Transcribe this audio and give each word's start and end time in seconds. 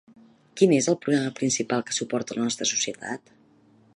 Quin 0.61 0.71
és 0.77 0.87
el 0.93 0.97
problema 1.03 1.33
principal 1.41 1.85
que 1.89 1.95
suporta 1.99 2.39
la 2.39 2.47
nostra 2.49 2.69
societat? 2.73 3.33